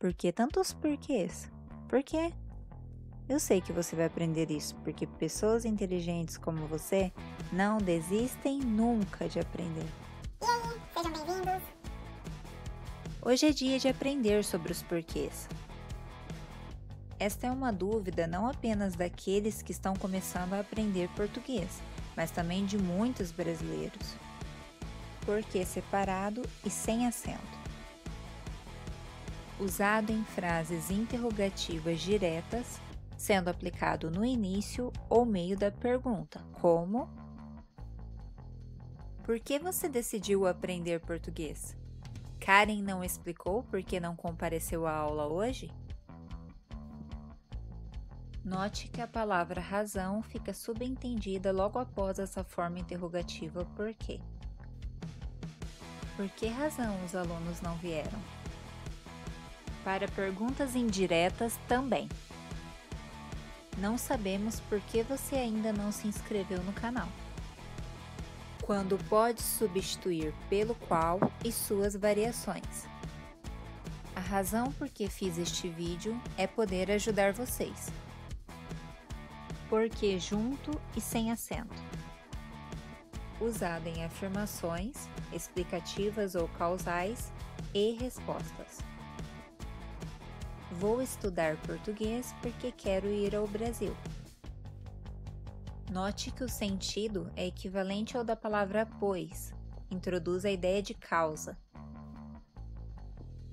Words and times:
Por 0.00 0.14
que 0.14 0.32
tantos 0.32 0.72
porquês? 0.72 1.46
Por 1.86 2.02
quê? 2.02 2.32
Eu 3.28 3.38
sei 3.38 3.60
que 3.60 3.70
você 3.70 3.94
vai 3.94 4.06
aprender 4.06 4.50
isso, 4.50 4.74
porque 4.76 5.06
pessoas 5.06 5.66
inteligentes 5.66 6.38
como 6.38 6.66
você 6.66 7.12
não 7.52 7.76
desistem 7.76 8.60
nunca 8.60 9.28
de 9.28 9.38
aprender. 9.38 9.86
E 10.40 10.46
aí, 10.46 10.80
sejam 10.94 11.12
bem-vindos! 11.12 11.62
Hoje 13.20 13.46
é 13.48 13.50
dia 13.50 13.78
de 13.78 13.88
aprender 13.88 14.42
sobre 14.42 14.72
os 14.72 14.82
porquês. 14.82 15.46
Esta 17.18 17.48
é 17.48 17.50
uma 17.50 17.70
dúvida 17.70 18.26
não 18.26 18.46
apenas 18.46 18.94
daqueles 18.94 19.60
que 19.60 19.70
estão 19.70 19.94
começando 19.94 20.54
a 20.54 20.60
aprender 20.60 21.10
português, 21.10 21.82
mas 22.16 22.30
também 22.30 22.64
de 22.64 22.78
muitos 22.78 23.32
brasileiros. 23.32 24.16
Porquê 25.26 25.62
separado 25.66 26.40
e 26.64 26.70
sem 26.70 27.06
acento. 27.06 27.59
Usado 29.60 30.10
em 30.10 30.24
frases 30.24 30.90
interrogativas 30.90 32.00
diretas, 32.00 32.80
sendo 33.14 33.48
aplicado 33.48 34.10
no 34.10 34.24
início 34.24 34.90
ou 35.06 35.26
meio 35.26 35.54
da 35.54 35.70
pergunta, 35.70 36.40
como: 36.52 37.10
Por 39.22 39.38
que 39.38 39.58
você 39.58 39.86
decidiu 39.86 40.46
aprender 40.46 41.00
português? 41.00 41.76
Karen 42.40 42.80
não 42.80 43.04
explicou 43.04 43.62
por 43.64 43.82
que 43.82 44.00
não 44.00 44.16
compareceu 44.16 44.86
à 44.86 44.94
aula 44.94 45.26
hoje? 45.26 45.70
Note 48.42 48.88
que 48.88 49.02
a 49.02 49.06
palavra 49.06 49.60
razão 49.60 50.22
fica 50.22 50.54
subentendida 50.54 51.52
logo 51.52 51.78
após 51.78 52.18
essa 52.18 52.42
forma 52.42 52.78
interrogativa 52.78 53.66
por 53.76 53.92
quê. 53.92 54.18
Por 56.16 56.30
que 56.30 56.46
razão 56.46 57.04
os 57.04 57.14
alunos 57.14 57.60
não 57.60 57.76
vieram? 57.76 58.39
Para 59.84 60.08
perguntas 60.08 60.74
indiretas 60.74 61.58
também. 61.66 62.08
Não 63.78 63.96
sabemos 63.96 64.60
por 64.60 64.80
que 64.80 65.02
você 65.02 65.36
ainda 65.36 65.72
não 65.72 65.90
se 65.90 66.06
inscreveu 66.06 66.62
no 66.62 66.72
canal. 66.72 67.08
Quando 68.62 68.98
pode 69.08 69.42
substituir 69.42 70.34
pelo 70.48 70.74
qual 70.74 71.18
e 71.44 71.50
suas 71.50 71.96
variações. 71.96 72.86
A 74.14 74.20
razão 74.20 74.70
por 74.72 74.88
que 74.88 75.08
fiz 75.08 75.38
este 75.38 75.68
vídeo 75.68 76.20
é 76.36 76.46
poder 76.46 76.90
ajudar 76.90 77.32
vocês 77.32 77.90
porque 79.70 80.18
junto 80.18 80.78
e 80.96 81.00
sem 81.00 81.30
acento. 81.30 81.80
Usado 83.40 83.86
em 83.86 84.04
afirmações, 84.04 85.08
explicativas 85.32 86.34
ou 86.34 86.48
causais 86.48 87.32
e 87.72 87.92
respostas. 87.92 88.89
Vou 90.72 91.02
estudar 91.02 91.56
português 91.58 92.32
porque 92.40 92.70
quero 92.70 93.08
ir 93.08 93.34
ao 93.34 93.46
Brasil. 93.46 93.94
Note 95.90 96.30
que 96.30 96.44
o 96.44 96.48
sentido 96.48 97.30
é 97.34 97.48
equivalente 97.48 98.16
ao 98.16 98.22
da 98.22 98.36
palavra 98.36 98.86
pois, 98.86 99.52
introduz 99.90 100.44
a 100.44 100.50
ideia 100.50 100.80
de 100.80 100.94
causa. 100.94 101.58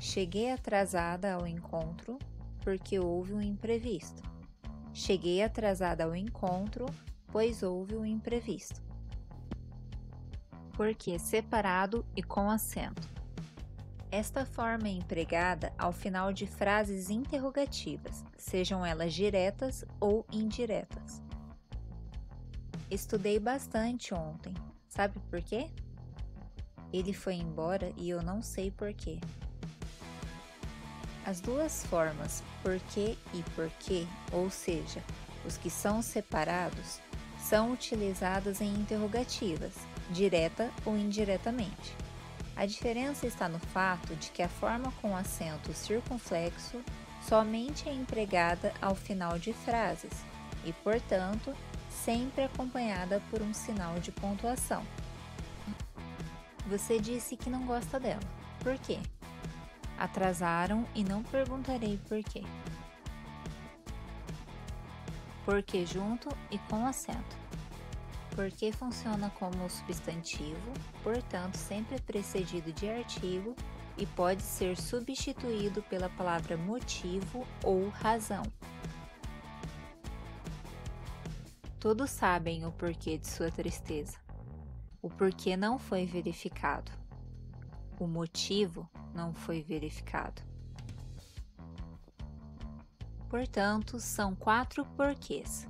Cheguei 0.00 0.52
atrasada 0.52 1.34
ao 1.34 1.46
encontro 1.46 2.16
porque 2.62 3.00
houve 3.00 3.34
um 3.34 3.42
imprevisto. 3.42 4.22
Cheguei 4.92 5.42
atrasada 5.42 6.04
ao 6.04 6.14
encontro, 6.14 6.86
pois 7.26 7.62
houve 7.64 7.96
um 7.96 8.04
imprevisto. 8.04 8.80
Porque 10.74 11.18
separado 11.18 12.06
e 12.14 12.22
com 12.22 12.48
acento. 12.48 13.19
Esta 14.12 14.44
forma 14.44 14.88
é 14.88 14.90
empregada 14.90 15.72
ao 15.78 15.92
final 15.92 16.32
de 16.32 16.44
frases 16.44 17.10
interrogativas, 17.10 18.24
sejam 18.36 18.84
elas 18.84 19.14
diretas 19.14 19.84
ou 20.00 20.26
indiretas. 20.32 21.22
Estudei 22.90 23.38
bastante 23.38 24.12
ontem. 24.12 24.52
Sabe 24.88 25.16
por 25.30 25.40
quê? 25.40 25.70
Ele 26.92 27.12
foi 27.12 27.34
embora 27.34 27.92
e 27.96 28.10
eu 28.10 28.20
não 28.20 28.42
sei 28.42 28.72
por 28.72 28.92
quê. 28.92 29.20
As 31.24 31.40
duas 31.40 31.86
formas 31.86 32.42
porque 32.64 33.16
e 33.32 33.42
porquê, 33.54 34.08
ou 34.32 34.50
seja, 34.50 35.04
os 35.46 35.56
que 35.56 35.70
são 35.70 36.02
separados, 36.02 37.00
são 37.38 37.72
utilizadas 37.72 38.60
em 38.60 38.74
interrogativas, 38.74 39.74
direta 40.10 40.68
ou 40.84 40.96
indiretamente. 40.96 41.94
A 42.60 42.66
diferença 42.66 43.26
está 43.26 43.48
no 43.48 43.58
fato 43.58 44.14
de 44.16 44.30
que 44.30 44.42
a 44.42 44.48
forma 44.48 44.92
com 45.00 45.16
acento 45.16 45.72
circunflexo 45.72 46.84
somente 47.26 47.88
é 47.88 47.94
empregada 47.94 48.74
ao 48.82 48.94
final 48.94 49.38
de 49.38 49.54
frases 49.54 50.12
e, 50.62 50.70
portanto, 50.70 51.56
sempre 51.88 52.44
acompanhada 52.44 53.22
por 53.30 53.40
um 53.40 53.54
sinal 53.54 53.98
de 53.98 54.12
pontuação. 54.12 54.84
Você 56.66 57.00
disse 57.00 57.34
que 57.34 57.48
não 57.48 57.64
gosta 57.64 57.98
dela. 57.98 58.20
Por 58.58 58.76
quê? 58.76 58.98
Atrasaram 59.98 60.86
e 60.94 61.02
não 61.02 61.22
perguntarei 61.22 61.98
por 62.10 62.22
quê. 62.22 62.42
Porque 65.46 65.86
junto 65.86 66.28
e 66.50 66.58
com 66.58 66.86
acento. 66.86 67.39
Porque 68.40 68.72
funciona 68.72 69.28
como 69.28 69.68
substantivo, 69.68 70.72
portanto, 71.02 71.56
sempre 71.56 72.00
precedido 72.00 72.72
de 72.72 72.88
artigo 72.88 73.54
e 73.98 74.06
pode 74.06 74.40
ser 74.40 74.78
substituído 74.78 75.82
pela 75.82 76.08
palavra 76.08 76.56
motivo 76.56 77.46
ou 77.62 77.90
razão. 77.90 78.42
Todos 81.78 82.08
sabem 82.08 82.64
o 82.64 82.72
porquê 82.72 83.18
de 83.18 83.28
sua 83.28 83.50
tristeza. 83.50 84.16
O 85.02 85.10
porquê 85.10 85.54
não 85.54 85.78
foi 85.78 86.06
verificado. 86.06 86.90
O 87.98 88.06
motivo 88.06 88.88
não 89.14 89.34
foi 89.34 89.60
verificado. 89.60 90.40
Portanto, 93.28 94.00
são 94.00 94.34
quatro 94.34 94.86
porquês. 94.96 95.69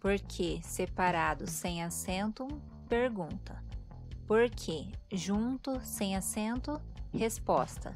Porquê 0.00 0.60
separado 0.62 1.46
sem 1.46 1.82
acento, 1.84 2.48
pergunta. 2.88 3.62
Porquê 4.26 4.86
junto 5.12 5.78
sem 5.82 6.16
acento, 6.16 6.80
resposta. 7.12 7.94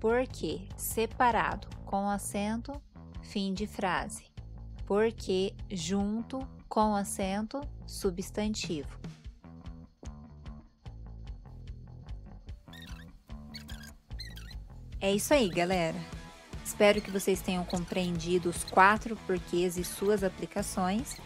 Porquê 0.00 0.66
separado 0.76 1.68
com 1.86 2.10
acento, 2.10 2.72
fim 3.22 3.54
de 3.54 3.66
frase. 3.66 4.24
Porquê 4.84 5.54
junto 5.70 6.40
com 6.68 6.96
acento, 6.96 7.60
substantivo. 7.86 8.98
É 15.00 15.12
isso 15.12 15.32
aí, 15.32 15.48
galera. 15.48 16.19
Espero 16.70 17.00
que 17.00 17.10
vocês 17.10 17.42
tenham 17.42 17.64
compreendido 17.64 18.48
os 18.48 18.62
quatro 18.62 19.16
porquês 19.26 19.76
e 19.76 19.82
suas 19.82 20.22
aplicações. 20.22 21.16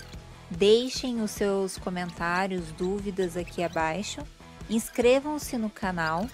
Deixem 0.50 1.21
os 1.21 1.32
seus 1.32 1.77
comentários, 1.77 2.72
dúvidas 2.72 3.37
aqui 3.37 3.62
abaixo. 3.62 4.22
Inscrevam-se 4.71 5.59
no 5.59 5.69
canal, 5.69 6.27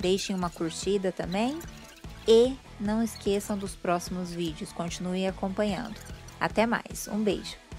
deixem 0.00 0.34
uma 0.34 0.48
curtida 0.48 1.12
também 1.12 1.58
e 2.26 2.56
não 2.80 3.02
esqueçam 3.02 3.58
dos 3.58 3.76
próximos 3.76 4.32
vídeos. 4.32 4.72
Continue 4.72 5.26
acompanhando. 5.26 6.00
Até 6.40 6.66
mais, 6.66 7.08
um 7.12 7.22
beijo! 7.22 7.69